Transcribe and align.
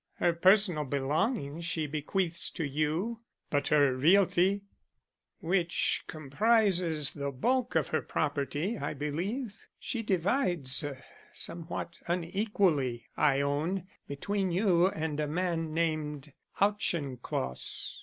Her 0.15 0.33
personal 0.33 0.83
belongings 0.83 1.63
she 1.63 1.85
bequeaths 1.85 2.49
to 2.53 2.63
you; 2.63 3.19
but 3.51 3.67
her 3.67 3.95
realty, 3.95 4.63
which 5.41 6.05
comprises 6.07 7.13
the 7.13 7.29
bulk 7.31 7.75
of 7.75 7.89
her 7.89 8.01
property 8.01 8.79
I 8.79 8.95
believe, 8.95 9.55
she 9.77 10.01
divides, 10.01 10.83
somewhat 11.33 11.99
unequally 12.07 13.05
I 13.15 13.41
own, 13.41 13.85
between 14.07 14.51
you 14.51 14.87
and 14.87 15.19
a 15.19 15.27
man 15.27 15.71
named 15.71 16.33
Auchincloss. 16.59 17.99